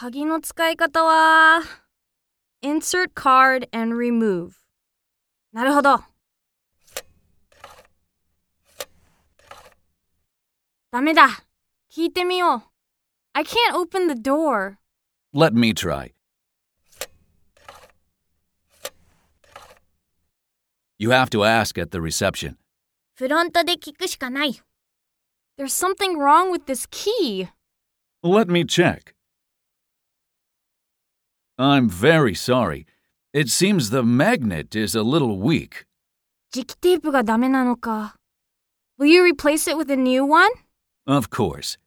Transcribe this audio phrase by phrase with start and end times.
[0.00, 1.61] 鍵の使い方は、
[2.63, 4.51] insert card and remove.
[5.51, 5.99] なるほど。
[10.91, 11.27] ダメだ。
[11.93, 12.61] 聞いてみよう。
[13.33, 14.77] I can't open the door.
[15.33, 16.13] Let me try.
[20.97, 22.55] You have to ask at the reception.
[23.15, 24.61] フロントで聞くしかない。
[25.57, 27.49] There's something wrong with this key.
[28.23, 29.13] Let me check.
[31.60, 32.86] I'm very sorry.
[33.32, 35.86] It seems the magnet is a little weak.
[36.52, 38.16] 磁気テープがダメなのか。
[38.98, 40.48] Will you replace it with a new one?
[41.06, 41.78] Of course.